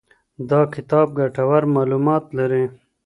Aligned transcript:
دا 0.49 0.61
کتاب 0.73 1.07
ګټور 1.19 1.63
معلومات 1.75 2.23
لري. 2.37 2.63